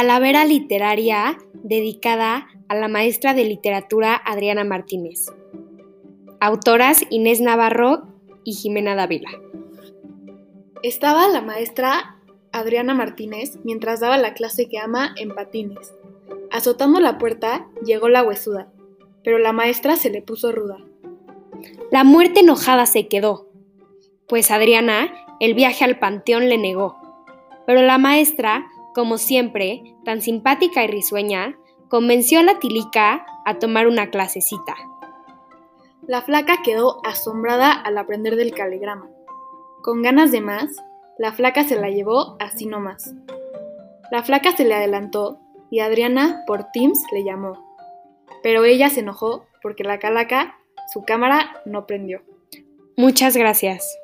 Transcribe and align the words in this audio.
Calavera 0.00 0.46
literaria 0.46 1.36
dedicada 1.52 2.48
a 2.68 2.74
la 2.74 2.88
maestra 2.88 3.34
de 3.34 3.44
literatura 3.44 4.14
Adriana 4.14 4.64
Martínez. 4.64 5.26
Autoras 6.40 7.02
Inés 7.10 7.42
Navarro 7.42 8.08
y 8.42 8.54
Jimena 8.54 8.94
Dávila. 8.94 9.28
Estaba 10.82 11.28
la 11.28 11.42
maestra 11.42 12.16
Adriana 12.50 12.94
Martínez 12.94 13.58
mientras 13.62 14.00
daba 14.00 14.16
la 14.16 14.32
clase 14.32 14.70
que 14.70 14.78
ama 14.78 15.14
en 15.18 15.34
patines. 15.34 15.92
Azotando 16.50 16.98
la 16.98 17.18
puerta 17.18 17.68
llegó 17.84 18.08
la 18.08 18.22
huesuda, 18.22 18.72
pero 19.22 19.36
la 19.36 19.52
maestra 19.52 19.96
se 19.96 20.08
le 20.08 20.22
puso 20.22 20.50
ruda. 20.50 20.78
La 21.90 22.04
muerte 22.04 22.40
enojada 22.40 22.86
se 22.86 23.06
quedó, 23.06 23.50
pues 24.26 24.50
Adriana 24.50 25.12
el 25.40 25.52
viaje 25.52 25.84
al 25.84 25.98
panteón 25.98 26.48
le 26.48 26.56
negó. 26.56 26.96
Pero 27.66 27.82
la 27.82 27.98
maestra, 27.98 28.66
como 28.94 29.18
siempre, 29.18 29.96
tan 30.04 30.20
simpática 30.20 30.84
y 30.84 30.88
risueña, 30.88 31.56
convenció 31.88 32.40
a 32.40 32.42
la 32.42 32.58
tilica 32.58 33.26
a 33.44 33.58
tomar 33.58 33.86
una 33.86 34.10
clasecita. 34.10 34.74
La 36.06 36.22
flaca 36.22 36.58
quedó 36.64 37.00
asombrada 37.04 37.72
al 37.72 37.98
aprender 37.98 38.36
del 38.36 38.52
caligrama. 38.52 39.08
Con 39.82 40.02
ganas 40.02 40.30
de 40.32 40.40
más, 40.40 40.70
la 41.18 41.32
flaca 41.32 41.64
se 41.64 41.76
la 41.76 41.90
llevó 41.90 42.36
así 42.40 42.66
nomás. 42.66 43.14
La 44.10 44.22
flaca 44.22 44.56
se 44.56 44.64
le 44.64 44.74
adelantó 44.74 45.38
y 45.70 45.80
Adriana 45.80 46.42
por 46.46 46.64
Teams 46.72 47.02
le 47.12 47.24
llamó. 47.24 47.76
Pero 48.42 48.64
ella 48.64 48.90
se 48.90 49.00
enojó 49.00 49.46
porque 49.62 49.84
la 49.84 49.98
calaca 49.98 50.56
su 50.92 51.02
cámara 51.02 51.62
no 51.64 51.86
prendió. 51.86 52.22
Muchas 52.96 53.36
gracias. 53.36 53.99